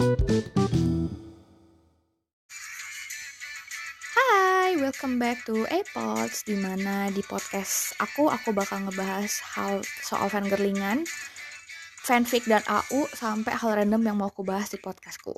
Hai, 0.00 0.08
welcome 4.80 5.20
back 5.20 5.44
to 5.44 5.68
Apods 5.68 6.48
Di 6.48 6.56
mana 6.56 7.12
di 7.12 7.20
podcast 7.20 7.92
aku, 8.00 8.32
aku 8.32 8.56
bakal 8.56 8.88
ngebahas 8.88 9.28
hal 9.52 9.84
soal 10.00 10.32
fangirlingan 10.32 11.04
Fanfic 12.00 12.48
dan 12.48 12.64
AU 12.64 13.12
Sampai 13.12 13.52
hal 13.52 13.76
random 13.76 14.00
yang 14.00 14.16
mau 14.16 14.32
aku 14.32 14.40
bahas 14.40 14.72
di 14.72 14.80
podcastku. 14.80 15.36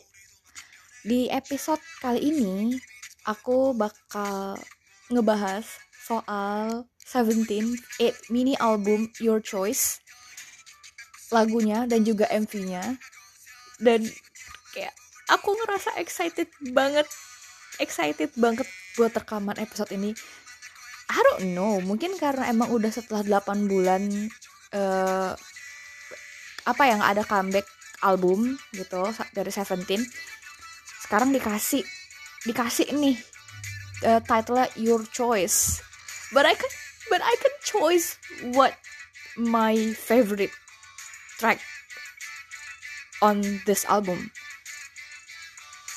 Di 1.03 1.27
episode 1.35 1.83
kali 1.99 2.31
ini 2.31 2.79
Aku 3.27 3.75
bakal 3.75 4.63
ngebahas 5.11 5.67
soal 6.07 6.87
Seventeen, 7.03 7.83
8 7.99 8.31
mini 8.31 8.55
album 8.63 9.11
Your 9.19 9.43
Choice 9.43 9.99
Lagunya 11.35 11.91
dan 11.91 12.07
juga 12.07 12.31
MV-nya 12.31 12.95
Dan 13.83 14.07
kayak 14.73 14.93
aku 15.31 15.55
ngerasa 15.55 16.01
excited 16.01 16.49
banget 16.73 17.07
excited 17.81 18.33
banget 18.37 18.69
buat 18.99 19.13
rekaman 19.17 19.57
episode 19.57 19.93
ini. 19.95 20.13
I 21.13 21.21
don't 21.21 21.53
know 21.53 21.81
mungkin 21.85 22.17
karena 22.17 22.49
emang 22.49 22.73
udah 22.73 22.89
setelah 22.89 23.21
8 23.25 23.69
bulan 23.69 24.03
uh, 24.73 25.37
apa 26.63 26.83
yang 26.89 27.05
ada 27.05 27.21
comeback 27.27 27.69
album 28.01 28.57
gitu 28.73 29.05
dari 29.37 29.53
Seventeen 29.53 30.03
sekarang 31.05 31.35
dikasih 31.35 31.85
dikasih 32.49 32.89
nih 32.97 33.17
uh, 34.09 34.21
title 34.25 34.65
Your 34.79 35.03
Choice. 35.11 35.85
But 36.33 36.49
I 36.49 36.57
can 36.57 36.73
but 37.13 37.21
I 37.21 37.35
can 37.37 37.55
choose 37.61 38.17
what 38.57 38.73
my 39.37 39.77
favorite 39.93 40.55
track 41.37 41.61
on 43.21 43.61
this 43.69 43.85
album 43.85 44.33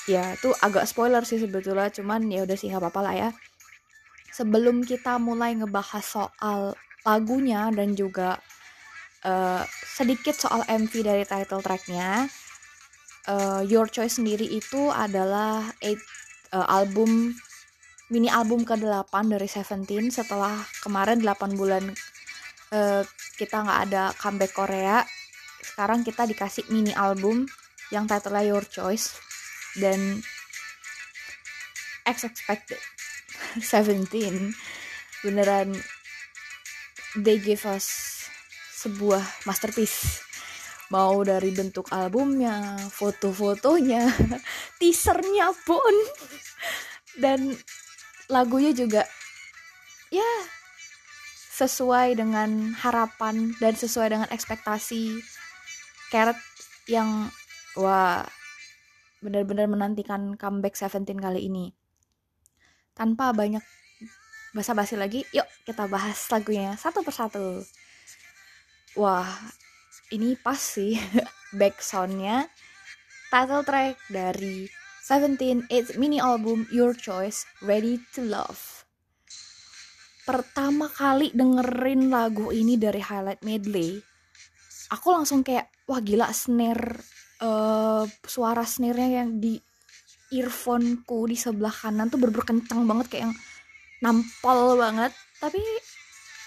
ya 0.06 0.34
itu 0.34 0.54
agak 0.62 0.86
spoiler 0.86 1.22
sih 1.26 1.38
sebetulnya 1.42 1.90
cuman 1.90 2.30
ya 2.30 2.46
udah 2.46 2.56
sih 2.58 2.70
nggak 2.70 2.82
apa-apa 2.82 3.00
lah 3.02 3.14
ya. 3.14 3.30
Sebelum 4.34 4.84
kita 4.84 5.16
mulai 5.18 5.56
ngebahas 5.56 6.04
soal 6.04 6.76
lagunya 7.06 7.70
dan 7.72 7.94
juga 7.94 8.38
uh, 9.24 9.62
sedikit 9.86 10.36
soal 10.36 10.66
MV 10.66 10.92
dari 11.02 11.24
title 11.24 11.62
tracknya 11.62 12.28
uh, 13.30 13.62
Your 13.64 13.88
Choice 13.88 14.20
sendiri 14.20 14.44
itu 14.44 14.92
adalah 14.92 15.64
eight, 15.80 16.02
uh, 16.52 16.66
album 16.68 17.32
mini 18.12 18.30
album 18.30 18.62
ke-8 18.62 19.14
dari 19.26 19.48
Seventeen. 19.48 20.12
Setelah 20.12 20.62
kemarin 20.84 21.24
8 21.24 21.58
bulan 21.58 21.82
uh, 22.76 23.02
kita 23.40 23.56
nggak 23.64 23.80
ada 23.90 24.04
comeback 24.20 24.52
Korea 24.52 25.02
sekarang 25.66 26.06
kita 26.06 26.24
dikasih 26.24 26.64
mini 26.72 26.94
album 26.96 27.44
yang 27.90 28.08
titlenya 28.08 28.54
Your 28.54 28.64
Choice 28.64 29.25
dan 29.80 30.24
X 32.06 32.24
expected 32.24 32.80
17 33.58 34.06
beneran 35.24 35.74
they 37.18 37.40
give 37.40 37.64
us 37.64 38.16
sebuah 38.76 39.24
masterpiece. 39.48 40.22
Mau 40.92 41.26
dari 41.26 41.50
bentuk 41.50 41.90
albumnya 41.90 42.78
foto-fotonya 42.92 44.06
teasernya 44.78 45.50
pun. 45.66 45.94
Dan 47.22 47.56
lagunya 48.28 48.76
juga 48.76 49.02
ya 50.12 50.32
sesuai 51.56 52.20
dengan 52.20 52.76
harapan 52.76 53.56
dan 53.56 53.72
sesuai 53.72 54.12
dengan 54.12 54.28
ekspektasi 54.28 55.16
Carrot 56.12 56.36
yang 56.84 57.32
wah 57.80 58.28
benar-benar 59.26 59.66
menantikan 59.66 60.38
comeback 60.38 60.78
Seventeen 60.78 61.18
kali 61.18 61.50
ini. 61.50 61.74
Tanpa 62.94 63.34
banyak 63.34 63.60
basa-basi 64.54 64.94
lagi, 64.94 65.26
yuk 65.34 65.44
kita 65.66 65.90
bahas 65.90 66.16
lagunya 66.30 66.78
satu 66.78 67.02
persatu. 67.02 67.66
Wah, 68.94 69.26
ini 70.14 70.38
pas 70.38 70.56
sih 70.56 70.94
back 71.58 71.82
soundnya 71.82 72.46
title 73.34 73.66
track 73.66 73.98
dari 74.06 74.70
Seventeen 75.02 75.66
its 75.70 75.94
mini 75.94 76.18
album 76.18 76.66
Your 76.74 76.94
Choice 76.94 77.46
Ready 77.62 78.02
to 78.14 78.26
Love. 78.26 78.86
Pertama 80.26 80.90
kali 80.90 81.30
dengerin 81.30 82.10
lagu 82.10 82.50
ini 82.50 82.74
dari 82.74 82.98
highlight 82.98 83.46
medley, 83.46 84.02
aku 84.90 85.14
langsung 85.14 85.46
kayak 85.46 85.70
wah 85.86 86.02
gila 86.02 86.34
snare 86.34 86.98
uh, 87.42 88.04
suara 88.24 88.62
snare-nya 88.62 89.24
yang 89.24 89.40
di 89.40 89.58
earphone-ku 90.34 91.30
di 91.30 91.38
sebelah 91.38 91.72
kanan 91.72 92.10
tuh 92.10 92.18
bener 92.18 92.42
kencang 92.42 92.82
banget 92.84 93.06
kayak 93.10 93.22
yang 93.30 93.34
nampol 94.02 94.76
banget. 94.78 95.12
Tapi 95.38 95.60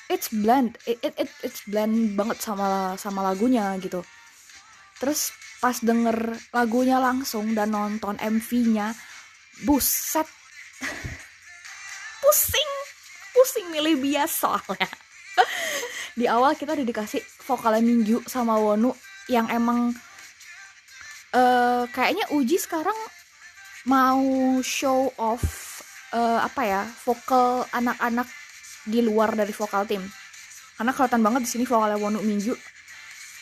it's 0.10 0.34
blend 0.34 0.76
it, 0.90 0.98
it, 1.06 1.14
it 1.16 1.30
it's 1.46 1.62
blend 1.70 2.18
banget 2.18 2.42
sama 2.42 2.98
sama 2.98 3.22
lagunya 3.26 3.78
gitu. 3.80 4.02
Terus 5.00 5.32
pas 5.60 5.76
denger 5.80 6.40
lagunya 6.56 6.98
langsung 7.00 7.54
dan 7.56 7.72
nonton 7.72 8.18
MV-nya 8.20 8.94
buset. 9.64 10.28
Pusing 12.24 12.70
pusing 13.40 13.72
milih 13.72 13.96
biasa 14.04 14.60
soalnya. 14.60 14.90
Di 16.20 16.28
awal 16.28 16.60
kita 16.60 16.76
udah 16.76 16.84
dikasih 16.84 17.24
vokalnya 17.48 17.80
Minggu 17.80 18.28
sama 18.28 18.60
Wonu 18.60 18.92
yang 19.32 19.48
emang 19.48 19.96
uh, 21.34 21.84
kayaknya 21.92 22.26
Uji 22.34 22.58
sekarang 22.58 22.96
mau 23.88 24.60
show 24.62 25.10
off 25.18 25.44
uh, 26.14 26.44
apa 26.44 26.62
ya 26.66 26.82
vokal 27.06 27.66
anak-anak 27.74 28.28
di 28.86 29.00
luar 29.06 29.34
dari 29.38 29.54
vokal 29.54 29.86
tim. 29.86 30.04
Karena 30.80 30.96
kelihatan 30.96 31.22
banget 31.22 31.42
di 31.46 31.50
sini 31.50 31.64
vokalnya 31.68 32.00
Wonu 32.00 32.24
Minju 32.24 32.56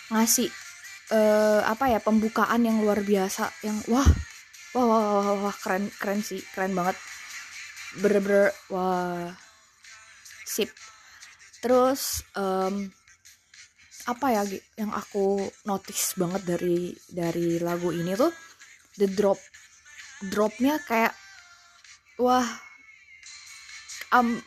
ngasih 0.07 0.49
uh, 1.13 1.61
apa 1.67 1.91
ya 1.91 1.99
pembukaan 1.99 2.63
yang 2.63 2.79
luar 2.79 3.03
biasa 3.03 3.51
yang 3.67 3.77
wah 3.91 4.07
wah 4.73 4.85
wah 4.87 5.01
wah, 5.21 5.37
wah 5.47 5.55
keren 5.59 5.91
keren 5.99 6.23
sih 6.25 6.41
keren 6.55 6.73
banget. 6.73 6.97
Bener-bener 8.01 8.51
wah 8.73 9.31
sip. 10.43 10.73
Terus 11.61 12.23
um, 12.37 12.89
apa 14.07 14.25
ya 14.31 14.41
yang 14.79 14.95
aku 14.95 15.43
notice 15.67 16.15
banget 16.15 16.47
dari 16.47 16.95
dari 17.11 17.59
lagu 17.59 17.91
ini 17.91 18.15
tuh 18.15 18.31
the 18.95 19.07
drop 19.11 19.35
dropnya 20.31 20.79
kayak 20.87 21.11
wah 22.17 22.47
um 24.15 24.39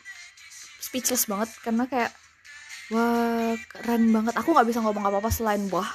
speechless 0.81 1.29
banget 1.29 1.47
karena 1.61 1.85
kayak 1.87 2.11
wah 2.91 3.55
keren 3.71 4.11
banget. 4.11 4.33
Aku 4.35 4.51
nggak 4.51 4.67
bisa 4.67 4.83
ngomong 4.83 5.07
apa 5.07 5.23
apa 5.23 5.31
selain 5.31 5.63
wah. 5.71 5.87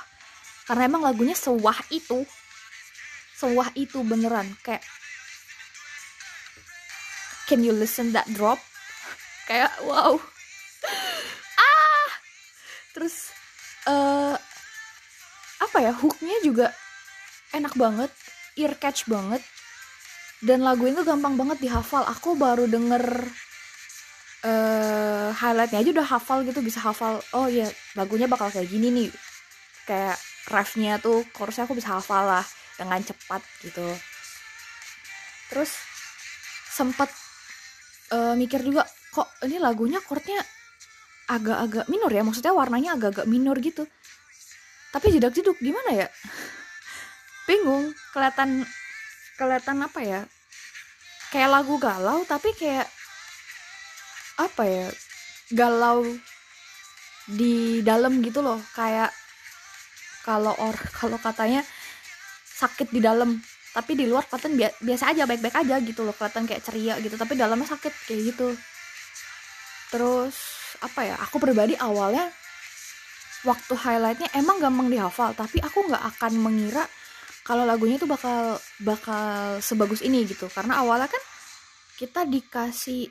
Karena 0.65 0.89
emang 0.89 1.05
lagunya 1.05 1.37
sewah 1.37 1.77
itu. 1.93 2.25
Sewah 3.37 3.69
itu 3.77 4.01
beneran. 4.01 4.49
Kayak 4.65 4.81
can 7.45 7.61
you 7.61 7.77
listen 7.77 8.17
that 8.17 8.25
drop? 8.33 8.57
Kayak 9.51 9.75
wow. 9.85 10.17
Ah! 11.61 12.09
Terus 12.97 13.37
uh, 13.87 14.37
apa 15.63 15.79
ya 15.81 15.93
hooknya 15.97 16.37
juga 16.45 16.75
enak 17.55 17.73
banget 17.79 18.13
ear 18.59 18.75
catch 18.77 19.09
banget 19.09 19.41
dan 20.45 20.61
lagu 20.61 20.85
itu 20.85 21.01
gampang 21.07 21.39
banget 21.39 21.59
dihafal. 21.65 22.05
Aku 22.05 22.37
baru 22.37 22.69
denger 22.69 23.25
uh, 24.45 25.29
highlightnya 25.33 25.81
aja 25.81 25.91
udah 25.97 26.07
hafal 26.07 26.45
gitu 26.45 26.61
bisa 26.61 26.85
hafal 26.85 27.19
oh 27.33 27.49
ya 27.49 27.67
lagunya 27.97 28.29
bakal 28.29 28.53
kayak 28.53 28.69
gini 28.69 28.93
nih. 28.93 29.09
Kayak 29.89 30.19
refnya 30.51 30.99
tuh 30.99 31.25
chorusnya 31.33 31.65
aku 31.65 31.79
bisa 31.79 31.97
hafal 31.97 32.27
lah 32.27 32.45
dengan 32.77 33.01
cepat 33.01 33.41
gitu. 33.65 33.87
Terus 35.49 35.73
sempet 36.77 37.09
uh, 38.13 38.37
mikir 38.37 38.61
juga 38.61 38.85
kok 39.15 39.29
ini 39.49 39.57
lagunya 39.57 40.03
chordnya 40.05 40.45
agak-agak 41.27 41.91
minor 41.91 42.11
ya 42.11 42.23
maksudnya 42.23 42.55
warnanya 42.55 42.95
agak-agak 42.95 43.27
minor 43.27 43.59
gitu. 43.59 43.87
Tapi 44.95 45.07
jedak 45.13 45.35
jeduk 45.35 45.59
gimana 45.59 46.07
ya? 46.07 46.09
Bingung 47.51 47.93
kelihatan 48.15 48.65
kelihatan 49.37 49.77
apa 49.83 50.01
ya? 50.03 50.21
Kayak 51.35 51.51
lagu 51.61 51.75
galau 51.83 52.23
tapi 52.25 52.55
kayak 52.55 52.87
apa 54.39 54.63
ya? 54.65 54.89
Galau 55.51 56.07
di 57.27 57.83
dalam 57.83 58.23
gitu 58.23 58.39
loh 58.39 58.63
kayak 58.79 59.11
kalau 60.23 60.55
or 60.63 60.75
kalau 60.99 61.19
katanya 61.19 61.67
sakit 62.57 62.95
di 62.95 63.03
dalam 63.03 63.43
tapi 63.77 63.93
di 63.93 64.09
luar 64.09 64.25
kelihatan 64.25 64.57
biasa 64.81 65.13
aja 65.13 65.29
baik-baik 65.29 65.53
aja 65.53 65.77
gitu 65.85 66.01
loh 66.01 66.17
kelihatan 66.17 66.49
kayak 66.49 66.65
ceria 66.65 66.97
gitu 67.05 67.21
tapi 67.21 67.37
dalamnya 67.37 67.69
sakit 67.69 67.93
kayak 68.09 68.33
gitu. 68.33 68.57
Terus 69.93 70.56
apa 70.83 71.01
ya 71.03 71.17
aku 71.21 71.41
pribadi 71.41 71.75
awalnya 71.79 72.29
waktu 73.47 73.75
highlightnya 73.79 74.29
emang 74.35 74.59
gampang 74.59 74.91
dihafal 74.91 75.33
tapi 75.33 75.63
aku 75.63 75.87
nggak 75.87 76.03
akan 76.17 76.33
mengira 76.43 76.85
kalau 77.47 77.63
lagunya 77.63 77.95
tuh 77.95 78.11
bakal 78.11 78.59
bakal 78.83 79.63
sebagus 79.63 80.03
ini 80.03 80.27
gitu. 80.27 80.51
Karena 80.51 80.83
awalnya 80.83 81.07
kan 81.07 81.23
kita 81.95 82.27
dikasih 82.27 83.07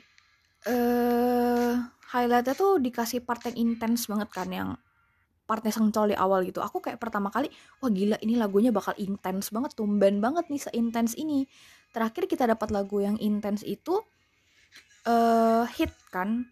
eh 0.68 1.72
highlightnya 2.12 2.52
tuh 2.52 2.76
dikasih 2.76 3.24
part 3.24 3.40
yang 3.48 3.56
intens 3.56 4.04
banget 4.04 4.28
kan 4.28 4.48
yang 4.52 4.68
partnya 5.48 5.72
sengcol 5.72 6.12
di 6.12 6.16
awal 6.20 6.44
gitu. 6.44 6.60
Aku 6.60 6.84
kayak 6.84 7.00
pertama 7.00 7.32
kali 7.32 7.48
wah 7.80 7.88
gila 7.88 8.20
ini 8.20 8.36
lagunya 8.36 8.68
bakal 8.76 8.92
intens 9.00 9.48
banget 9.48 9.72
tumben 9.72 10.20
banget 10.20 10.52
nih 10.52 10.60
seintens 10.60 11.16
ini. 11.16 11.48
Terakhir 11.96 12.28
kita 12.28 12.44
dapat 12.44 12.68
lagu 12.76 13.00
yang 13.00 13.16
intens 13.16 13.64
itu 13.64 14.04
uh, 15.08 15.64
hit 15.64 15.96
kan 16.12 16.44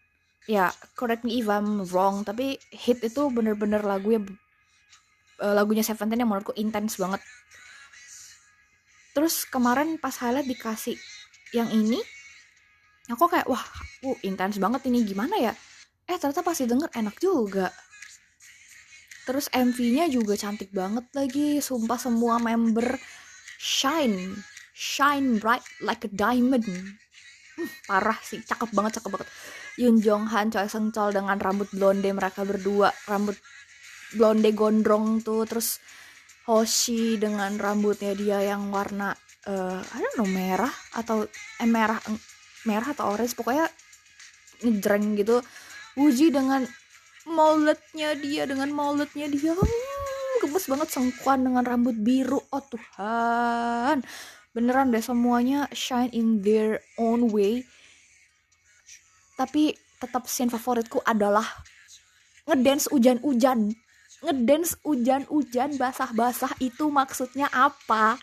ya 0.44 0.68
correct 0.92 1.24
me 1.24 1.40
if 1.40 1.48
I'm 1.48 1.84
wrong 1.88 2.20
tapi 2.24 2.60
hit 2.68 3.00
itu 3.00 3.32
bener-bener 3.32 3.80
lagu 3.80 4.12
yang 4.12 4.24
uh, 5.40 5.54
lagunya 5.56 5.82
Seventeen 5.82 6.22
yang 6.22 6.30
menurutku 6.30 6.54
intens 6.54 7.00
banget. 7.00 7.20
Terus 9.14 9.46
kemarin 9.46 9.96
pas 9.96 10.14
highlight 10.18 10.46
dikasih 10.46 10.98
yang 11.54 11.70
ini 11.70 12.02
aku 13.06 13.30
kayak 13.30 13.46
wah 13.46 13.62
uh 14.04 14.18
intens 14.26 14.58
banget 14.58 14.84
ini 14.90 15.06
gimana 15.06 15.34
ya? 15.38 15.52
Eh 16.04 16.16
ternyata 16.20 16.44
pasti 16.44 16.68
denger 16.68 16.92
enak 16.92 17.16
juga. 17.18 17.72
Terus 19.24 19.48
MV-nya 19.48 20.12
juga 20.12 20.36
cantik 20.36 20.68
banget 20.68 21.08
lagi 21.16 21.64
sumpah 21.64 21.96
semua 21.96 22.36
member 22.36 23.00
shine 23.56 24.36
shine 24.76 25.40
bright 25.40 25.64
like 25.80 26.04
a 26.04 26.10
diamond. 26.12 26.66
Hmm, 27.54 27.70
parah 27.86 28.18
sih 28.20 28.42
cakep 28.42 28.74
banget 28.74 28.98
cakep 28.98 29.10
banget 29.14 29.30
Yun 29.74 29.98
Jong 29.98 30.30
Han 30.30 30.54
Choi 30.54 30.70
Seng 30.70 30.94
Chol 30.94 31.10
dengan 31.10 31.34
rambut 31.38 31.66
blonde 31.74 32.06
mereka 32.14 32.46
berdua. 32.46 32.94
Rambut 33.10 33.34
blonde 34.14 34.54
gondrong 34.54 35.22
tuh 35.26 35.42
terus 35.46 35.82
Hoshi 36.46 37.16
dengan 37.16 37.56
rambutnya 37.56 38.12
dia 38.12 38.38
yang 38.44 38.68
warna 38.68 39.16
uh, 39.48 39.80
I 39.80 39.98
don't 39.98 40.16
know 40.20 40.28
merah 40.28 40.70
atau 40.92 41.24
eh, 41.32 41.68
merah 41.68 41.96
merah 42.68 42.92
atau 42.92 43.16
orange 43.16 43.34
pokoknya 43.34 43.66
ngejreng 44.62 45.18
gitu. 45.18 45.42
Wuji 45.98 46.30
dengan 46.30 46.66
mulletnya 47.26 48.14
dia 48.14 48.44
dengan 48.46 48.70
mulletnya 48.70 49.26
dia. 49.26 49.56
Hmm, 49.56 50.34
gemes 50.44 50.66
banget 50.70 50.88
sengkuan 50.92 51.42
dengan 51.42 51.64
rambut 51.64 51.96
biru. 51.96 52.38
Oh 52.52 52.62
Tuhan. 52.62 54.04
Beneran 54.54 54.94
deh 54.94 55.02
semuanya 55.02 55.66
shine 55.74 56.14
in 56.14 56.44
their 56.46 56.78
own 57.00 57.32
way 57.34 57.66
tapi 59.34 59.74
tetap 59.98 60.26
scene 60.30 60.50
favoritku 60.50 61.02
adalah 61.02 61.46
ngedance 62.44 62.92
hujan-hujan 62.92 63.72
ngedance 64.24 64.80
hujan-hujan 64.80 65.76
basah-basah 65.76 66.56
itu 66.64 66.88
maksudnya 66.88 67.46
apa? 67.52 68.16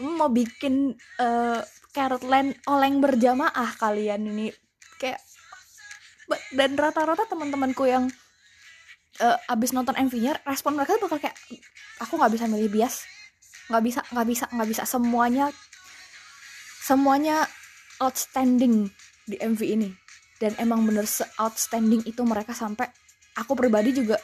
Mau 0.00 0.28
bikin 0.28 0.92
uh, 1.16 1.60
carrot 1.96 2.24
land 2.28 2.52
oleng 2.68 3.00
berjamaah 3.00 3.72
kalian 3.80 4.28
ini. 4.28 4.52
Kayak 5.00 5.24
dan 6.54 6.76
rata-rata 6.76 7.26
teman-temanku 7.26 7.88
yang 7.88 8.06
uh, 9.24 9.36
abis 9.50 9.72
nonton 9.72 9.96
MV-nya 9.96 10.44
respon 10.44 10.76
mereka 10.76 11.00
tuh 11.00 11.08
bakal 11.08 11.18
kayak 11.24 11.36
aku 12.04 12.20
nggak 12.20 12.32
bisa 12.36 12.44
milih 12.44 12.68
bias. 12.68 13.08
Nggak 13.72 13.82
bisa 13.82 14.00
nggak 14.12 14.28
bisa 14.28 14.44
nggak 14.52 14.68
bisa. 14.68 14.82
Semuanya 14.84 15.48
semuanya 16.84 17.48
outstanding 18.00 18.92
di 19.24 19.36
MV 19.40 19.60
ini 19.64 19.90
dan 20.40 20.56
emang 20.56 20.88
bener 20.88 21.04
se 21.04 21.22
outstanding 21.36 22.00
itu 22.08 22.24
mereka 22.24 22.56
sampai 22.56 22.88
aku 23.36 23.52
pribadi 23.52 23.92
juga 23.92 24.16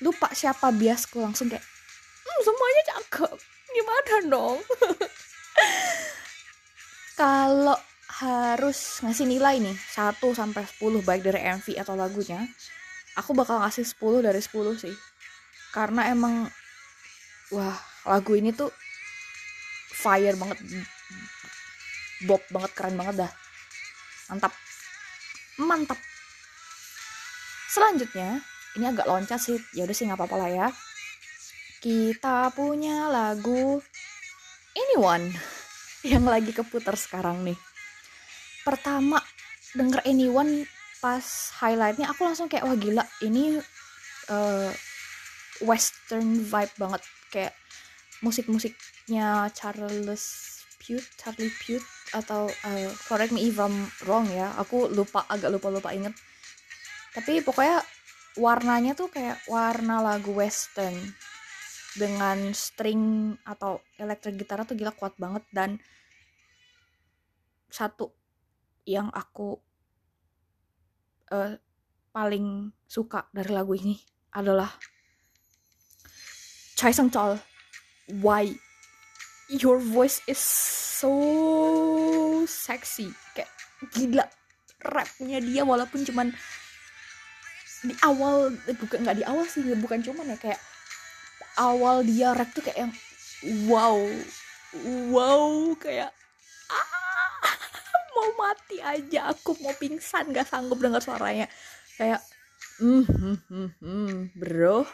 lupa 0.00 0.30
siapa 0.30 0.70
biasku 0.70 1.18
langsung 1.18 1.50
kayak 1.50 1.62
hmm, 1.62 2.40
semuanya 2.46 2.82
cakep. 2.94 3.36
Gimana 3.76 4.14
dong? 4.30 4.58
Kalau 7.20 7.76
harus 8.22 9.02
ngasih 9.02 9.26
nilai 9.28 9.60
nih 9.60 9.76
1 9.76 10.22
sampai 10.32 10.64
10 10.64 11.04
baik 11.04 11.22
dari 11.26 11.42
MV 11.58 11.66
atau 11.82 11.98
lagunya 11.98 12.46
aku 13.18 13.36
bakal 13.36 13.60
ngasih 13.60 13.84
10 13.84 14.24
dari 14.24 14.40
10 14.40 14.54
sih. 14.78 14.94
Karena 15.74 16.08
emang 16.08 16.46
wah 17.52 17.76
lagu 18.06 18.32
ini 18.38 18.54
tuh 18.54 18.70
fire 19.96 20.38
banget 20.38 20.60
bob 22.24 22.40
banget 22.52 22.72
keren 22.76 22.96
banget 22.96 23.26
dah. 23.26 23.32
Mantap 24.30 24.52
mantap 25.56 25.96
selanjutnya 27.76 28.40
ini 28.76 28.84
agak 28.88 29.08
loncat 29.08 29.40
sih. 29.40 29.56
Ya 29.72 29.88
udah 29.88 29.96
sih 29.96 30.04
nggak 30.04 30.20
apa-apa 30.20 30.36
lah 30.36 30.50
ya. 30.52 30.68
Kita 31.80 32.52
punya 32.52 33.08
lagu 33.08 33.80
Anyone 34.76 35.32
yang 36.04 36.28
lagi 36.28 36.52
keputar 36.52 36.96
sekarang 36.96 37.44
nih. 37.44 37.58
Pertama 38.64 39.20
denger 39.72 40.04
Anyone 40.04 40.68
pas 41.00 41.24
highlightnya 41.60 42.08
aku 42.12 42.24
langsung 42.24 42.48
kayak 42.48 42.64
wah 42.64 42.76
gila 42.76 43.04
ini 43.24 43.60
uh, 44.28 44.70
western 45.64 46.44
vibe 46.44 46.74
banget. 46.76 47.02
Kayak 47.32 47.52
musik-musiknya 48.20 49.48
Charles 49.52 50.24
Pute 50.80 51.08
Charlie 51.16 51.52
Pute 51.52 51.95
atau 52.14 52.46
uh, 52.46 52.90
correct 53.10 53.34
me 53.34 53.48
if 53.48 53.58
I'm 53.58 53.88
wrong 54.06 54.30
ya 54.30 54.54
aku 54.58 54.90
lupa 54.90 55.26
agak 55.26 55.50
lupa 55.50 55.68
lupa 55.72 55.90
inget. 55.90 56.14
Tapi 57.16 57.40
pokoknya 57.40 57.80
warnanya 58.36 58.92
tuh 58.92 59.08
kayak 59.08 59.40
warna 59.48 60.04
lagu 60.04 60.36
western 60.36 60.92
dengan 61.96 62.52
string 62.52 63.32
atau 63.48 63.80
elektrik 63.96 64.36
gitar 64.36 64.60
tuh 64.68 64.76
gila 64.76 64.92
kuat 64.92 65.16
banget 65.16 65.42
dan 65.48 65.80
satu 67.72 68.12
yang 68.84 69.08
aku 69.10 69.56
uh, 71.32 71.56
paling 72.12 72.70
suka 72.84 73.26
dari 73.32 73.50
lagu 73.50 73.72
ini 73.72 73.96
adalah 74.36 74.68
Chai 76.76 76.92
Sung 76.92 77.08
Chol 77.08 77.40
why 78.20 78.52
your 79.50 79.78
voice 79.78 80.22
is 80.26 80.38
so 80.38 81.12
sexy. 82.46 83.10
Kayak 83.34 83.50
gila 83.92 84.24
rapnya 84.82 85.38
dia 85.42 85.62
walaupun 85.66 86.06
cuman 86.06 86.30
di 87.86 87.94
awal 88.02 88.54
eh, 88.66 88.76
bukan 88.76 89.04
nggak 89.04 89.18
di 89.20 89.24
awal 89.26 89.44
sih 89.46 89.62
bukan 89.78 90.00
cuman 90.02 90.34
ya 90.34 90.38
kayak 90.38 90.60
awal 91.60 92.02
dia 92.02 92.32
rap 92.34 92.50
tuh 92.50 92.64
kayak 92.64 92.88
yang 92.88 92.92
wow 93.68 93.98
wow 95.12 95.74
kayak 95.78 96.10
mau 98.16 98.30
mati 98.40 98.80
aja 98.80 99.28
aku 99.28 99.52
mau 99.60 99.76
pingsan 99.76 100.32
gak 100.32 100.48
sanggup 100.48 100.80
dengar 100.80 101.04
suaranya. 101.04 101.44
Kayak 102.00 102.24
mm, 102.80 103.04
hmm, 103.04 103.36
hmm, 103.48 103.70
hmm, 103.80 104.12
bro 104.32 104.88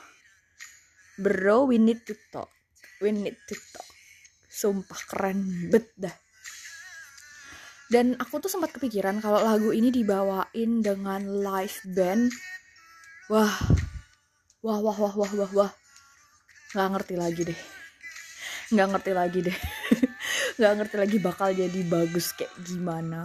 bro 1.22 1.68
we 1.70 1.78
need 1.78 2.02
to 2.02 2.14
talk 2.34 2.50
we 2.98 3.14
need 3.14 3.38
to 3.46 3.54
talk 3.74 3.91
sumpah 4.52 5.00
keren 5.08 5.72
bet 5.72 5.88
dah. 5.96 6.12
Dan 7.88 8.16
aku 8.16 8.40
tuh 8.40 8.48
sempat 8.52 8.72
kepikiran 8.72 9.20
kalau 9.20 9.40
lagu 9.40 9.72
ini 9.72 9.88
dibawain 9.88 10.80
dengan 10.80 11.20
live 11.24 11.76
band. 11.92 12.32
Wah 13.32 13.52
wah 14.64 14.78
wah 14.80 14.96
wah 14.96 15.14
wah 15.16 15.32
wah 15.32 15.52
wah. 15.52 15.72
Nggak 16.72 16.88
ngerti 16.96 17.14
lagi 17.20 17.42
deh. 17.52 17.60
Nggak 18.72 18.88
ngerti 18.96 19.12
lagi 19.12 19.38
deh. 19.44 19.58
Nggak 20.56 20.72
ngerti 20.80 20.96
lagi 21.00 21.16
bakal 21.20 21.48
jadi 21.52 21.80
bagus 21.84 22.32
kayak 22.32 22.52
gimana. 22.64 23.24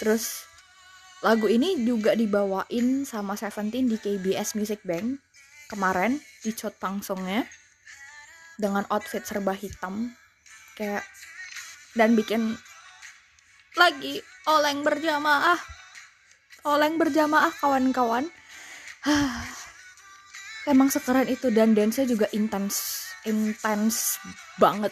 Terus 0.00 0.44
lagu 1.20 1.48
ini 1.48 1.80
juga 1.84 2.16
dibawain 2.16 3.04
sama 3.04 3.36
Seventeen 3.36 3.88
di 3.88 4.00
KBS 4.00 4.56
Music 4.56 4.80
Bank 4.84 5.20
kemarin 5.68 6.16
di 6.40 6.54
Chot 6.56 6.80
dengan 8.56 8.88
outfit 8.88 9.20
serba 9.20 9.52
hitam 9.52 10.16
kayak 10.76 11.02
dan 11.96 12.12
bikin 12.12 12.60
lagi 13.76 14.20
oleng 14.44 14.84
berjamaah 14.84 15.76
oleng 16.66 16.98
berjamaah 16.98 17.54
kawan-kawan. 17.62 18.26
Emang 20.70 20.90
sekeren 20.90 21.30
itu 21.30 21.54
dan 21.54 21.78
dance 21.78 22.02
juga 22.02 22.26
intens 22.34 23.06
intens 23.22 24.18
banget. 24.58 24.90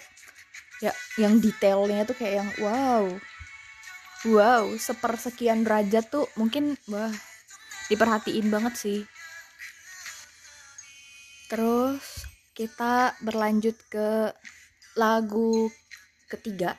Ya 0.78 0.94
yang 1.18 1.42
detailnya 1.42 2.06
tuh 2.06 2.14
kayak 2.14 2.34
yang 2.40 2.50
wow. 2.62 3.04
Wow 4.24 4.64
sepersekian 4.78 5.66
derajat 5.66 6.08
tuh 6.08 6.30
mungkin 6.38 6.78
wah 6.86 7.10
diperhatiin 7.90 8.48
banget 8.48 8.74
sih. 8.78 9.00
Terus 11.50 12.22
kita 12.54 13.18
berlanjut 13.18 13.74
ke 13.90 14.30
lagu 14.94 15.68
ketiga. 16.30 16.78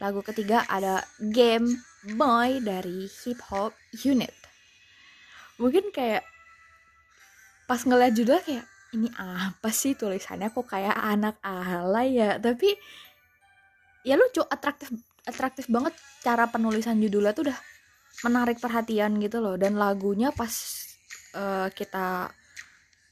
Lagu 0.00 0.24
ketiga 0.24 0.64
ada 0.66 1.04
Game 1.20 1.68
Boy 2.16 2.58
dari 2.64 3.06
Hip 3.22 3.38
Hop 3.52 3.76
Unit. 4.02 4.34
Mungkin 5.60 5.94
kayak 5.94 6.26
pas 7.70 7.78
ngeliat 7.86 8.16
judul 8.16 8.42
kayak 8.42 8.66
ini 8.92 9.08
apa 9.16 9.70
sih 9.70 9.94
tulisannya? 9.94 10.50
Kok 10.50 10.66
kayak 10.66 10.96
anak 10.96 11.38
alay 11.44 12.18
ya? 12.18 12.40
Tapi 12.40 12.74
ya 14.02 14.18
lucu 14.18 14.42
atraktif 14.42 14.90
atraktif 15.22 15.70
banget 15.70 15.94
cara 16.18 16.50
penulisan 16.50 16.98
judulnya 16.98 17.30
tuh 17.30 17.46
udah 17.46 17.58
menarik 18.26 18.58
perhatian 18.58 19.22
gitu 19.22 19.38
loh. 19.38 19.54
Dan 19.54 19.78
lagunya 19.78 20.34
pas 20.34 20.50
uh, 21.36 21.68
kita 21.70 22.32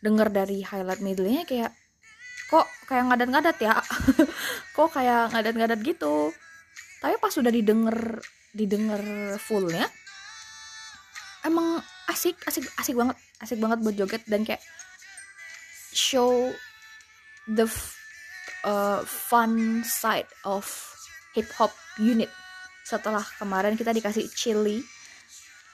denger 0.01 0.29
dari 0.33 0.65
highlight 0.65 1.05
middle-nya 1.05 1.45
kayak 1.45 1.71
kok 2.51 2.67
kayak 2.91 3.07
ngadat-ngadat 3.07 3.57
ya? 3.63 3.79
Kok 4.77 4.91
kayak 4.91 5.31
ngadat-ngadat 5.31 5.79
gitu? 5.87 6.35
Tapi 6.99 7.15
pas 7.23 7.31
sudah 7.31 7.55
didengar 7.55 8.19
didengar 8.51 8.99
fullnya 9.39 9.87
emang 11.47 11.79
asik 12.11 12.37
asik 12.45 12.67
asik 12.77 12.99
banget 12.99 13.17
asik 13.39 13.63
banget 13.63 13.79
buat 13.81 13.95
joget 13.97 14.23
dan 14.27 14.43
kayak 14.43 14.61
show 15.95 16.51
the 17.47 17.65
uh, 18.67 19.01
fun 19.07 19.83
side 19.87 20.29
of 20.45 20.67
hip 21.33 21.49
hop 21.57 21.73
unit. 21.99 22.29
Setelah 22.85 23.23
kemarin 23.39 23.79
kita 23.79 23.95
dikasih 23.95 24.27
chili 24.35 24.83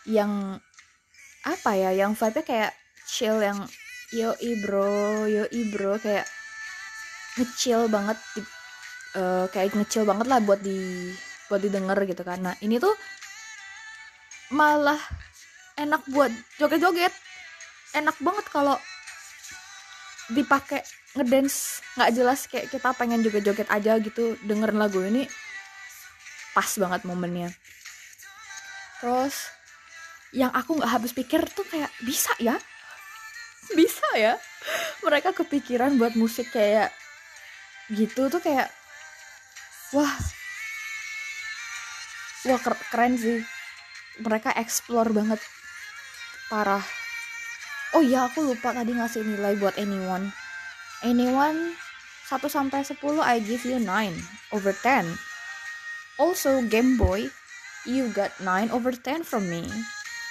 yang 0.05 0.61
apa 1.43 1.71
ya? 1.75 1.91
Yang 1.97 2.21
vibe-nya 2.21 2.45
kayak 2.45 2.73
chill 3.09 3.39
yang 3.41 3.65
yo 4.15 4.35
bro 4.63 5.27
yo 5.27 5.51
bro 5.75 5.99
kayak 5.99 6.29
ngecil 7.37 7.93
banget 7.93 8.19
di, 8.35 8.41
uh, 9.21 9.47
kayak 9.53 9.77
ngecil 9.77 10.09
banget 10.09 10.27
lah 10.29 10.41
buat 10.41 10.61
di 10.61 11.13
buat 11.47 11.61
didengar 11.63 11.99
gitu 12.09 12.25
kan. 12.27 12.43
Nah 12.43 12.55
ini 12.65 12.81
tuh 12.81 12.93
malah 14.51 14.99
enak 15.77 16.03
buat 16.11 16.33
joget-joget. 16.57 17.13
Enak 17.95 18.17
banget 18.21 18.47
kalau 18.51 18.77
dipakai 20.33 20.83
ngedance. 21.15 21.85
Nggak 21.95 22.13
jelas 22.13 22.41
kayak 22.51 22.67
kita 22.73 22.89
pengen 22.97 23.23
joget-joget 23.23 23.69
aja 23.71 24.01
gitu 24.01 24.35
dengerin 24.43 24.81
lagu 24.81 25.01
ini 25.05 25.29
pas 26.57 26.69
banget 26.81 27.05
momennya. 27.05 27.53
Terus 29.05 29.53
yang 30.33 30.51
aku 30.57 30.81
nggak 30.81 30.93
habis 30.93 31.13
pikir 31.13 31.45
tuh 31.53 31.69
kayak 31.69 31.93
bisa 32.01 32.33
ya? 32.41 32.57
Bisa 33.77 34.09
ya? 34.17 34.35
Mereka 35.07 35.37
kepikiran 35.37 36.01
buat 36.01 36.17
musik 36.17 36.51
kayak 36.51 36.91
gitu 37.93 38.27
tuh 38.27 38.43
kayak 38.43 38.71
wah 39.95 40.15
wah 42.47 42.61
keren 42.91 43.15
sih 43.19 43.43
mereka 44.23 44.51
explore 44.59 45.11
banget 45.15 45.39
parah 46.51 46.83
oh 47.95 48.03
iya 48.03 48.27
aku 48.27 48.43
lupa 48.43 48.75
tadi 48.75 48.95
ngasih 48.95 49.23
nilai 49.23 49.55
buat 49.59 49.79
anyone 49.79 50.31
anyone 51.07 51.75
1 52.27 52.43
sampai 52.51 52.83
10 52.83 52.99
I 53.23 53.39
give 53.39 53.63
you 53.63 53.79
9 53.79 53.87
over 54.51 54.75
10 54.75 55.15
Also, 56.17 56.65
Game 56.65 56.97
Boy, 56.97 57.29
you 57.85 58.09
got 58.09 58.33
9 58.41 58.73
over 58.73 58.89
10 58.89 59.21
from 59.21 59.53
me. 59.53 59.69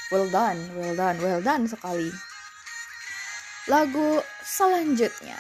Well 0.10 0.26
done, 0.34 0.58
well 0.74 0.98
done, 0.98 1.22
well 1.22 1.46
done 1.46 1.70
sekali. 1.70 2.10
Lagu 3.70 4.26
selanjutnya. 4.42 5.38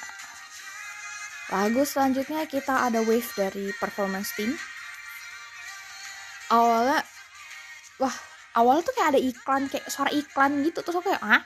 Lagu 1.53 1.85
selanjutnya 1.85 2.49
kita 2.49 2.89
ada 2.89 3.05
wave 3.05 3.29
dari 3.37 3.69
performance 3.77 4.33
team. 4.33 4.53
Awalnya, 6.49 7.05
wah, 8.01 8.15
awalnya 8.57 8.83
tuh 8.89 8.93
kayak 8.97 9.09
ada 9.13 9.21
iklan, 9.21 9.63
kayak 9.69 9.85
suara 9.89 10.09
iklan 10.09 10.65
gitu. 10.65 10.81
Terus 10.81 10.97
aku 10.97 11.13
kayak, 11.13 11.21
ah, 11.21 11.41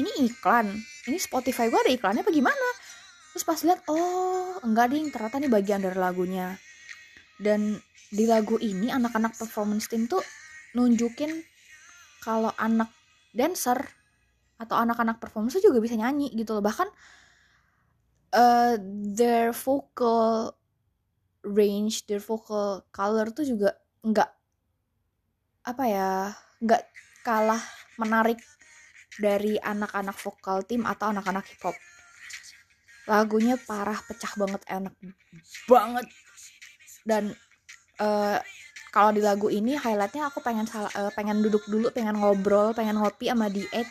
ini 0.00 0.10
iklan. 0.24 0.72
Ini 1.08 1.18
Spotify 1.20 1.68
gue 1.68 1.80
ada 1.80 1.92
iklannya 1.92 2.24
apa 2.24 2.32
gimana? 2.32 2.68
Terus 3.36 3.44
pas 3.44 3.60
lihat, 3.64 3.80
oh, 3.88 4.60
enggak 4.64 4.92
ding, 4.92 5.08
ternyata 5.12 5.36
ini 5.40 5.48
bagian 5.52 5.80
dari 5.84 5.96
lagunya. 5.96 6.56
Dan 7.36 7.80
di 8.12 8.24
lagu 8.28 8.60
ini 8.60 8.92
anak-anak 8.92 9.36
performance 9.40 9.88
team 9.88 10.04
tuh 10.04 10.20
nunjukin 10.76 11.32
kalau 12.20 12.52
anak 12.60 12.92
dancer 13.32 13.80
atau 14.60 14.76
anak-anak 14.76 15.16
performance 15.16 15.58
juga 15.58 15.80
bisa 15.80 15.96
nyanyi 15.96 16.28
gitu 16.36 16.54
loh 16.54 16.62
bahkan 16.62 16.86
uh, 18.32 18.74
their 19.16 19.52
vocal 19.52 20.56
range 21.42 22.06
their 22.06 22.22
vocal 22.22 22.82
color 22.94 23.30
tuh 23.30 23.46
juga 23.46 23.76
nggak 24.02 24.30
apa 25.62 25.84
ya 25.86 26.10
nggak 26.58 26.82
kalah 27.22 27.62
menarik 27.98 28.38
dari 29.20 29.60
anak-anak 29.60 30.16
vokal 30.16 30.64
tim 30.66 30.82
atau 30.88 31.12
anak-anak 31.12 31.44
hip 31.46 31.62
hop 31.62 31.76
lagunya 33.06 33.58
parah 33.58 33.98
pecah 33.98 34.30
banget 34.38 34.62
enak 34.70 34.94
banget. 35.66 36.06
Dan 37.02 37.34
uh, 37.98 38.38
kalau 38.94 39.10
di 39.10 39.22
lagu 39.24 39.50
ini 39.50 39.74
highlightnya 39.74 40.30
aku 40.30 40.38
pengen 40.44 40.68
salah 40.68 40.92
uh, 40.94 41.10
pengen 41.14 41.42
duduk 41.42 41.66
dulu 41.66 41.90
pengen 41.90 42.14
ngobrol 42.18 42.70
pengen 42.76 43.00
ngopi 43.02 43.30
sama 43.30 43.50
diet. 43.50 43.88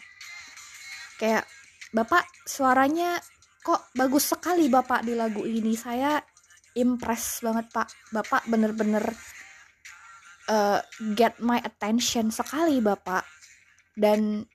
Kayak 1.20 1.44
bapak 1.92 2.24
suaranya 2.48 3.20
kok 3.62 3.94
bagus 3.94 4.34
sekali 4.34 4.68
bapak 4.68 5.06
di 5.06 5.14
lagu 5.14 5.46
ini. 5.46 5.78
Saya 5.78 6.20
impress 6.76 7.46
banget 7.46 7.70
pak. 7.70 7.90
Bapak 8.10 8.46
bener-bener 8.50 9.06
uh, 10.50 10.82
get 11.14 11.38
my 11.40 11.62
attention 11.62 12.34
sekali 12.34 12.82
bapak. 12.82 13.26
Dan 13.94 14.46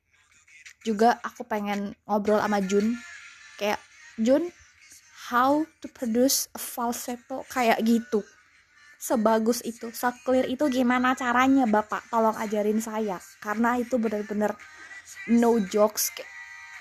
juga 0.86 1.18
aku 1.22 1.42
pengen 1.42 1.94
ngobrol 2.06 2.38
sama 2.38 2.62
Jun. 2.62 2.94
Kayak 3.58 3.80
Jun 4.18 4.50
how 5.26 5.66
to 5.82 5.90
produce 5.90 6.46
a 6.54 6.60
falsetto 6.62 7.42
kayak 7.50 7.82
gitu? 7.82 8.22
Sebagus 8.96 9.60
itu, 9.60 9.92
seclear 9.92 10.48
itu 10.48 10.64
gimana 10.72 11.12
caranya 11.12 11.68
Bapak? 11.68 12.08
Tolong 12.08 12.34
ajarin 12.40 12.80
saya. 12.80 13.20
Karena 13.44 13.76
itu 13.76 14.00
bener-bener 14.00 14.56
no 15.30 15.60
jokes. 15.60 16.16
Kayak 16.16 16.30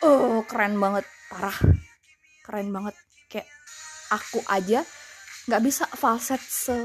oh 0.07 0.41
keren 0.47 0.79
banget, 0.79 1.03
parah. 1.27 1.57
Keren 2.45 2.69
banget 2.69 2.95
kayak 3.25 3.49
aku 4.13 4.39
aja 4.45 4.85
nggak 5.49 5.61
bisa 5.65 5.89
falset 5.97 6.41
se 6.41 6.77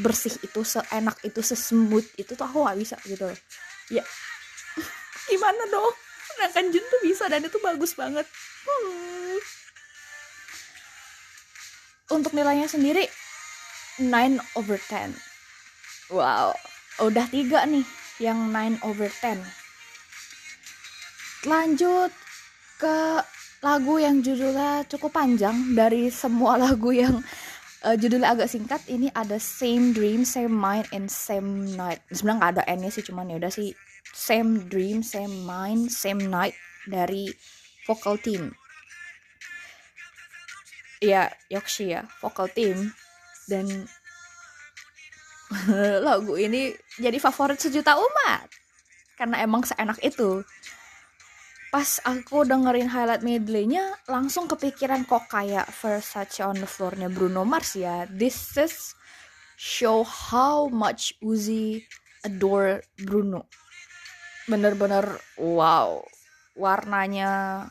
bersih 0.00 0.32
itu, 0.40 0.64
seenak 0.64 1.20
itu, 1.20 1.44
sesmooth 1.44 2.08
itu 2.16 2.32
tuh 2.32 2.46
aku 2.48 2.64
nggak 2.64 2.78
bisa 2.80 2.96
gitu. 3.04 3.28
Ya 3.92 4.04
gimana 5.28 5.62
dong? 5.68 5.92
Sedangkan 6.32 6.72
Jun 6.72 6.84
tuh 6.88 7.00
bisa 7.04 7.28
dan 7.28 7.44
itu 7.44 7.58
bagus 7.60 7.92
banget. 7.92 8.24
Hmm. 8.64 9.38
Untuk 12.10 12.32
nilainya 12.32 12.66
sendiri 12.66 13.04
9 14.00 14.40
over 14.56 14.80
10 14.80 15.12
wow 16.08 16.56
udah 17.04 17.28
tiga 17.28 17.68
nih 17.68 17.84
yang 18.16 18.48
9 18.48 18.80
over 18.80 19.12
10 19.12 19.44
lanjut 21.44 22.08
ke 22.80 23.20
lagu 23.60 24.00
yang 24.00 24.24
judulnya 24.24 24.88
cukup 24.88 25.12
panjang. 25.12 25.76
Dari 25.76 26.08
semua 26.08 26.56
lagu 26.64 26.92
yang 26.92 27.20
uh, 27.84 27.96
judulnya 27.96 28.32
agak 28.32 28.48
singkat 28.48 28.80
ini 28.88 29.12
ada 29.12 29.36
same 29.36 29.92
dream 29.92 30.24
same 30.24 30.52
mind 30.52 30.88
and 30.92 31.12
same 31.12 31.76
night. 31.76 32.00
Sebenarnya 32.08 32.38
nggak 32.40 32.52
ada 32.56 32.64
n 32.68 32.78
nya 32.84 32.90
sih 32.90 33.04
cuman 33.04 33.32
ya 33.32 33.36
udah 33.40 33.52
sih. 33.52 33.72
Same 34.10 34.66
dream 34.66 35.04
same 35.04 35.44
mind 35.44 35.92
same 35.92 36.24
night 36.28 36.56
dari 36.88 37.30
vocal 37.84 38.16
team. 38.16 38.56
Ya 41.00 41.32
Yoksi 41.52 41.96
ya 41.96 42.08
vocal 42.24 42.48
team. 42.48 42.92
Dan 43.48 43.88
lagu 46.06 46.38
ini 46.40 46.72
jadi 46.96 47.16
favorit 47.20 47.60
sejuta 47.60 47.96
umat. 47.96 48.48
Karena 49.20 49.44
emang 49.44 49.60
seenak 49.68 50.00
itu 50.00 50.40
pas 51.70 52.02
aku 52.02 52.42
dengerin 52.42 52.90
highlight 52.90 53.22
medleynya 53.22 53.94
langsung 54.10 54.50
kepikiran 54.50 55.06
kok 55.06 55.30
kayak 55.30 55.70
Versace 55.70 56.42
on 56.42 56.58
the 56.58 56.66
floornya 56.66 57.06
Bruno 57.06 57.46
Mars 57.46 57.78
ya. 57.78 58.10
This 58.10 58.58
is 58.58 58.98
show 59.54 60.02
how 60.02 60.66
much 60.66 61.14
Uzi 61.22 61.86
adore 62.26 62.82
Bruno. 62.98 63.46
Bener-bener 64.50 65.14
wow. 65.38 66.02
Warnanya 66.58 67.64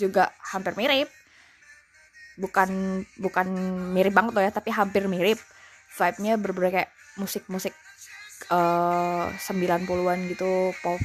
juga 0.00 0.32
hampir 0.40 0.72
mirip. 0.80 1.12
Bukan 2.40 3.04
bukan 3.20 3.46
mirip 3.92 4.16
banget 4.16 4.32
loh 4.32 4.44
ya 4.48 4.52
tapi 4.52 4.72
hampir 4.72 5.04
mirip. 5.12 5.36
Vibe-nya 5.92 6.40
berbeda 6.40 6.72
kayak 6.72 6.90
musik-musik 7.20 7.76
uh, 8.48 9.28
90-an 9.28 10.20
gitu 10.32 10.72
pop 10.80 11.00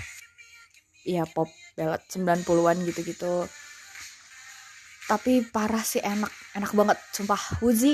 ya 1.08 1.26
pop 1.26 1.50
ballad 1.74 2.02
90-an 2.08 2.78
gitu-gitu. 2.86 3.46
Tapi 5.10 5.44
parah 5.50 5.84
sih 5.84 6.00
enak. 6.00 6.32
Enak 6.56 6.72
banget 6.72 6.98
sumpah. 7.12 7.42
Uzi 7.60 7.94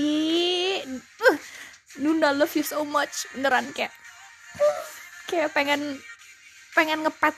uh, 0.86 1.38
Nunda 1.98 2.30
love 2.36 2.54
you 2.54 2.66
so 2.66 2.86
much. 2.86 3.26
Beneran 3.34 3.74
kayak 3.74 3.94
kayak 5.26 5.50
pengen 5.54 5.98
pengen 6.78 7.02
ngepet 7.02 7.34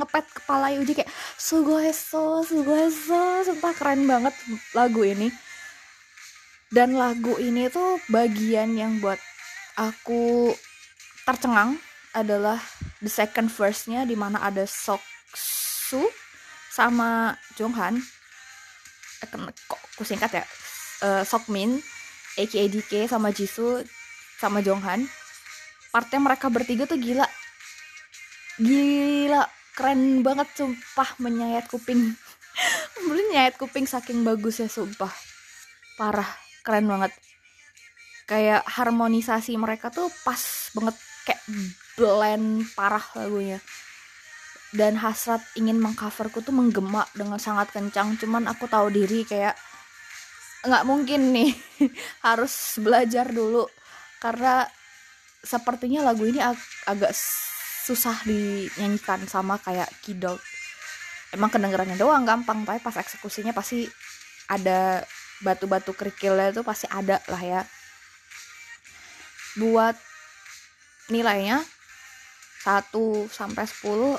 ngepet 0.00 0.26
kepala 0.32 0.72
Yuji 0.72 0.96
kayak 0.96 1.12
sugoeso 1.36 2.40
sugoeso. 2.46 3.44
Sumpah 3.44 3.72
keren 3.76 4.08
banget 4.08 4.32
lagu 4.72 5.04
ini. 5.04 5.28
Dan 6.72 6.96
lagu 6.96 7.36
ini 7.36 7.68
tuh 7.68 8.00
bagian 8.08 8.72
yang 8.72 8.96
buat 9.04 9.20
aku 9.76 10.56
tercengang 11.28 11.76
adalah 12.16 12.56
the 13.02 13.10
second 13.10 13.50
verse-nya 13.50 14.06
di 14.06 14.14
mana 14.14 14.38
ada 14.40 14.62
Soksu 14.62 16.06
sama 16.70 17.34
Jonghan. 17.58 17.98
Eh, 19.20 19.28
kok 19.66 19.80
aku 19.98 20.06
singkat 20.06 20.30
ya? 20.40 20.44
Uh, 21.02 21.22
Sokmin 21.26 21.82
aka 22.38 22.62
DK 22.70 23.10
sama 23.10 23.34
Jisoo 23.34 23.82
sama 24.38 24.62
Jonghan. 24.62 25.04
Partnya 25.92 26.22
mereka 26.22 26.48
bertiga 26.48 26.88
tuh 26.88 26.96
gila. 26.96 27.26
Gila 28.56 29.44
keren 29.76 30.22
banget 30.24 30.48
sumpah 30.56 31.18
menyayat 31.20 31.68
kuping. 31.68 32.14
Belum 33.10 33.26
nyayat 33.34 33.58
kuping 33.58 33.84
saking 33.84 34.24
bagus 34.24 34.62
ya 34.62 34.70
sumpah. 34.70 35.12
Parah 35.98 36.28
keren 36.64 36.88
banget. 36.88 37.12
Kayak 38.24 38.64
harmonisasi 38.64 39.58
mereka 39.58 39.92
tuh 39.92 40.08
pas 40.24 40.40
banget. 40.72 40.96
Kayak 41.28 41.42
blend 41.96 42.68
parah 42.72 43.04
lagunya. 43.16 43.58
Dan 44.72 44.96
hasrat 44.96 45.44
ingin 45.52 45.76
mengcoverku 45.76 46.40
tuh 46.40 46.56
menggema 46.56 47.04
dengan 47.12 47.36
sangat 47.36 47.72
kencang. 47.76 48.16
Cuman 48.16 48.48
aku 48.48 48.64
tahu 48.64 48.88
diri 48.88 49.24
kayak 49.28 49.52
nggak 50.62 50.86
mungkin 50.88 51.34
nih 51.34 51.52
harus 52.26 52.80
belajar 52.80 53.28
dulu. 53.28 53.68
Karena 54.16 54.64
sepertinya 55.42 56.06
lagu 56.06 56.24
ini 56.24 56.40
ag 56.40 56.56
agak 56.88 57.12
susah 57.82 58.14
dinyanyikan 58.24 59.26
sama 59.26 59.58
kayak 59.58 59.90
kidot 60.06 60.38
emang 61.32 61.48
kedengarannya 61.48 61.96
doang 61.96 62.24
gampang. 62.24 62.62
Tapi 62.62 62.78
pas 62.80 62.96
eksekusinya 62.96 63.52
pasti 63.56 63.88
ada 64.48 65.02
batu-batu 65.42 65.96
kerikilnya 65.96 66.52
itu 66.52 66.62
pasti 66.62 66.86
ada 66.88 67.18
lah 67.26 67.42
ya. 67.42 67.60
Buat 69.58 69.96
nilainya 71.10 71.60
1 72.62 72.94
sampai 73.26 73.66
10 73.66 74.18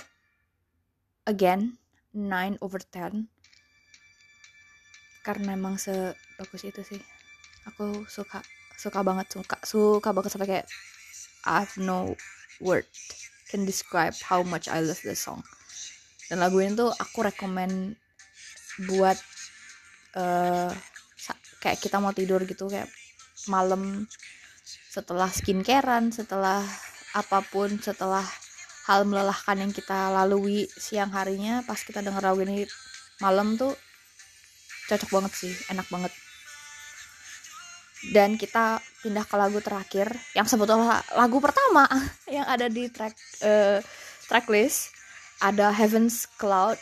again 1.32 1.80
9 2.12 2.60
over 2.60 2.84
10 2.84 3.32
karena 5.24 5.56
emang 5.56 5.80
sebagus 5.80 6.68
itu 6.68 6.84
sih. 6.84 7.00
Aku 7.72 8.04
suka 8.12 8.44
suka 8.76 9.00
banget 9.00 9.32
suka 9.32 9.56
suka 9.64 10.12
banget 10.12 10.36
sampai 10.36 10.50
kayak 10.52 10.68
I 11.48 11.64
have 11.64 11.76
no 11.80 12.20
word 12.60 12.84
can 13.48 13.64
describe 13.64 14.12
how 14.20 14.44
much 14.44 14.68
I 14.68 14.84
love 14.84 15.00
this 15.00 15.24
song. 15.24 15.40
Dan 16.28 16.44
lagu 16.44 16.60
ini 16.60 16.76
tuh 16.76 16.92
aku 16.92 17.24
rekomend 17.24 17.96
buat 18.92 19.16
uh, 20.20 20.72
kayak 21.64 21.80
kita 21.80 22.04
mau 22.04 22.12
tidur 22.12 22.44
gitu 22.44 22.68
kayak 22.68 22.92
malam 23.48 24.04
setelah 24.92 25.32
skincarean 25.32 26.12
setelah 26.12 26.62
apa 27.14 27.46
pun 27.46 27.78
setelah 27.78 28.26
hal 28.90 29.08
melelahkan 29.08 29.56
yang 29.56 29.72
kita 29.72 30.12
lalui 30.12 30.68
siang 30.76 31.14
harinya 31.16 31.64
pas 31.64 31.80
kita 31.80 32.04
denger 32.04 32.20
lagu 32.20 32.44
ini 32.44 32.68
malam 33.24 33.56
tuh 33.56 33.72
cocok 34.92 35.10
banget 35.10 35.34
sih 35.34 35.54
enak 35.72 35.88
banget. 35.88 36.14
Dan 38.12 38.36
kita 38.36 38.84
pindah 39.00 39.24
ke 39.24 39.36
lagu 39.40 39.64
terakhir 39.64 40.12
yang 40.36 40.44
sebetulnya 40.44 41.00
lagu 41.16 41.40
pertama 41.40 41.88
yang 42.36 42.44
ada 42.44 42.68
di 42.68 42.92
track 42.92 43.16
uh, 43.46 43.80
tracklist. 44.28 44.92
Ada 45.44 45.76
Heaven's 45.76 46.24
Cloud 46.40 46.80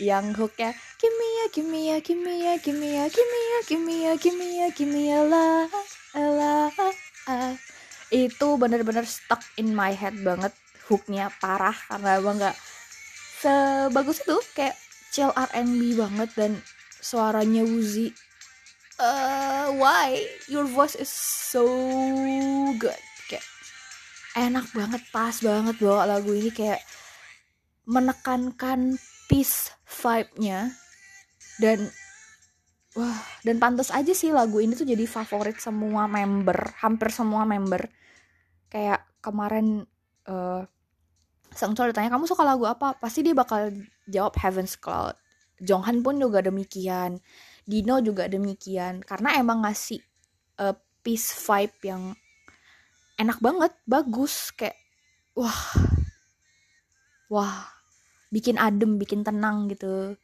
yang 0.00 0.32
hooknya 0.32 0.72
ya 1.00 1.44
ya 1.52 1.52
ya 1.52 1.96
ya 1.96 1.96
gimme 2.00 2.88
ya 2.96 3.58
gimme 3.60 3.94
ya 4.00 4.12
gimme 4.16 4.46
ya 4.56 4.68
gimme 4.72 5.02
ya 5.04 5.20
la 5.28 5.68
la 6.16 7.52
itu 8.10 8.48
bener-bener 8.58 9.06
stuck 9.06 9.42
in 9.58 9.74
my 9.74 9.94
head 9.94 10.14
banget 10.22 10.50
hooknya 10.90 11.30
parah 11.38 11.74
karena 11.86 12.18
emang 12.18 12.36
nggak 12.42 12.56
sebagus 13.40 14.22
itu 14.26 14.36
kayak 14.54 14.76
chill 15.14 15.30
R&B 15.34 15.94
banget 15.94 16.30
dan 16.34 16.52
suaranya 17.00 17.62
Wuzi 17.62 18.10
uh, 19.00 19.66
why? 19.80 20.20
Your 20.46 20.68
voice 20.68 20.94
is 20.94 21.08
so 21.10 21.64
good. 22.76 23.00
Kayak 23.26 23.46
enak 24.36 24.66
banget 24.76 25.02
pas 25.10 25.34
banget 25.40 25.76
bawa 25.80 26.04
lagu 26.06 26.30
ini 26.36 26.52
kayak 26.52 26.84
menekankan 27.88 29.00
peace 29.26 29.72
vibe-nya. 29.88 30.76
Dan 31.58 31.88
wah 32.94 33.16
dan 33.46 33.56
pantas 33.62 33.88
aja 33.94 34.12
sih 34.12 34.34
lagu 34.34 34.60
ini 34.60 34.74
tuh 34.74 34.88
jadi 34.88 35.06
favorit 35.06 35.62
semua 35.62 36.10
member 36.10 36.74
hampir 36.82 37.14
semua 37.14 37.46
member 37.46 37.86
kayak 38.70 39.02
kemarin 39.20 39.84
uh, 40.30 40.64
Sang 41.50 41.74
Chol 41.74 41.90
ditanya 41.90 42.14
kamu 42.14 42.30
suka 42.30 42.46
lagu 42.46 42.62
apa? 42.64 42.94
Pasti 42.96 43.26
dia 43.26 43.34
bakal 43.34 43.74
jawab 44.06 44.38
Heaven's 44.38 44.78
Cloud. 44.78 45.18
Jonghan 45.58 46.00
pun 46.00 46.16
juga 46.16 46.40
demikian. 46.40 47.18
Dino 47.66 47.98
juga 47.98 48.30
demikian. 48.30 49.02
Karena 49.02 49.34
emang 49.34 49.66
ngasih 49.66 49.98
uh, 50.62 50.74
peace 51.02 51.34
vibe 51.34 51.76
yang 51.82 52.02
enak 53.20 53.36
banget 53.42 53.72
bagus 53.84 54.48
kayak 54.56 54.78
wah 55.36 55.60
wah 57.28 57.68
bikin 58.32 58.56
adem 58.56 58.96
bikin 58.96 59.26
tenang 59.26 59.66
gitu. 59.68 60.14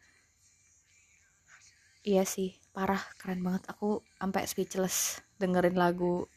Iya 2.06 2.22
sih 2.22 2.54
parah 2.70 3.02
keren 3.18 3.42
banget. 3.42 3.66
Aku 3.66 4.06
sampai 4.14 4.46
speechless 4.46 5.18
dengerin 5.42 5.74
lagu 5.74 6.30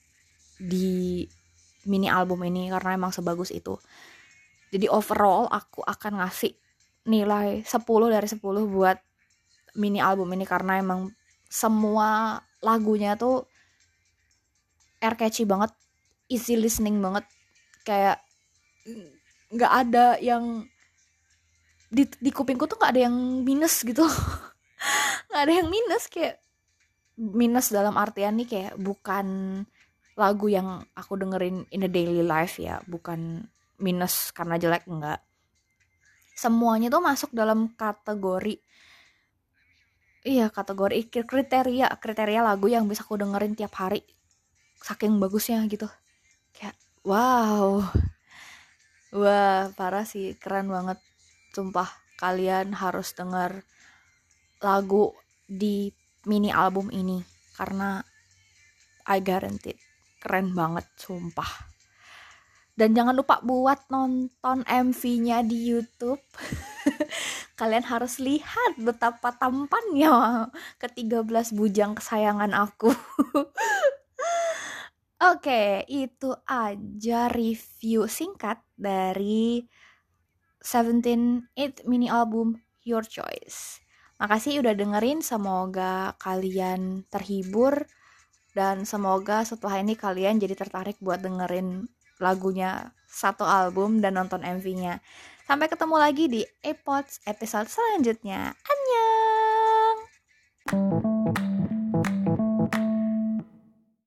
di 0.57 1.29
mini 1.89 2.05
album 2.05 2.45
ini 2.45 2.69
karena 2.69 2.93
emang 2.93 3.09
sebagus 3.09 3.49
itu. 3.49 3.75
Jadi 4.69 4.85
overall 4.85 5.49
aku 5.49 5.81
akan 5.81 6.21
ngasih 6.21 6.53
nilai 7.09 7.65
10 7.65 8.13
dari 8.13 8.27
10 8.29 8.37
buat 8.69 8.97
mini 9.73 9.97
album 9.97 10.29
ini 10.37 10.45
karena 10.45 10.77
emang 10.77 11.09
semua 11.49 12.37
lagunya 12.61 13.17
tuh 13.17 13.49
air 15.01 15.17
catchy 15.17 15.49
banget 15.49 15.73
easy 16.29 16.53
listening 16.53 17.01
banget. 17.01 17.25
Kayak 17.81 18.21
nggak 19.49 19.73
ada 19.73 20.21
yang 20.21 20.69
di, 21.89 22.05
di 22.21 22.29
kupingku 22.29 22.69
tuh 22.69 22.77
nggak 22.77 22.93
ada 22.93 23.01
yang 23.09 23.41
minus 23.41 23.81
gitu. 23.81 24.05
Nggak 25.29 25.43
ada 25.45 25.53
yang 25.61 25.69
minus 25.69 26.03
kayak 26.09 26.41
minus 27.19 27.69
dalam 27.69 27.99
artian 27.99 28.33
nih 28.39 28.47
kayak 28.47 28.73
bukan 28.79 29.27
lagu 30.19 30.51
yang 30.51 30.83
aku 30.99 31.15
dengerin 31.15 31.63
in 31.71 31.79
the 31.79 31.87
daily 31.87 32.19
life 32.19 32.59
ya 32.59 32.83
bukan 32.83 33.47
minus 33.79 34.35
karena 34.35 34.59
jelek 34.59 34.83
enggak. 34.91 35.23
Semuanya 36.35 36.91
tuh 36.91 36.99
masuk 36.99 37.31
dalam 37.31 37.71
kategori 37.79 38.59
iya 40.27 40.51
kategori 40.51 41.07
kriteria 41.07 41.87
kriteria 41.95 42.43
lagu 42.43 42.67
yang 42.67 42.83
bisa 42.91 43.07
aku 43.07 43.15
dengerin 43.15 43.55
tiap 43.55 43.71
hari 43.79 44.03
saking 44.83 45.23
bagusnya 45.23 45.63
gitu. 45.71 45.87
Kayak 46.51 46.75
wow. 47.07 47.79
Wah 49.15 49.71
parah 49.71 50.03
sih 50.03 50.35
keren 50.35 50.67
banget. 50.67 50.99
Sumpah 51.55 51.87
kalian 52.19 52.75
harus 52.75 53.15
denger 53.15 53.63
lagu 54.59 55.15
di 55.47 55.87
mini 56.27 56.51
album 56.51 56.91
ini 56.91 57.23
karena 57.55 58.03
I 59.07 59.23
guarantee 59.23 59.88
keren 60.19 60.53
banget 60.53 60.85
sumpah 60.99 61.69
dan 62.79 62.95
jangan 62.95 63.11
lupa 63.11 63.43
buat 63.43 63.91
nonton 63.91 64.63
MV-nya 64.63 65.43
di 65.43 65.67
YouTube. 65.67 66.23
Kalian 67.59 67.83
harus 67.83 68.23
lihat 68.23 68.79
betapa 68.79 69.35
tampannya 69.35 70.47
ke-13 70.79 71.59
bujang 71.59 71.99
kesayangan 71.99 72.55
aku. 72.55 72.87
Oke, 75.35 75.83
itu 75.91 76.31
aja 76.47 77.27
review 77.27 78.07
singkat 78.07 78.63
dari 78.79 79.67
Seventeen 80.63 81.51
It 81.59 81.83
mini 81.83 82.07
album 82.07 82.63
Your 82.87 83.03
Choice. 83.03 83.83
Makasih 84.23 84.63
udah 84.63 84.71
dengerin, 84.71 85.19
semoga 85.19 86.15
kalian 86.15 87.03
terhibur 87.11 87.83
dan 88.57 88.85
semoga 88.85 89.45
setelah 89.45 89.81
ini 89.81 89.93
kalian 89.93 90.41
jadi 90.41 90.55
tertarik 90.57 90.97
buat 91.01 91.21
dengerin 91.21 91.85
lagunya 92.19 92.91
satu 93.09 93.47
album 93.47 94.01
dan 94.03 94.19
nonton 94.19 94.43
MV-nya. 94.45 95.01
Sampai 95.49 95.65
ketemu 95.65 95.95
lagi 95.97 96.25
di 96.29 96.41
Epods 96.61 97.25
episode 97.25 97.65
selanjutnya. 97.65 98.53
Annyeong! 98.53 99.97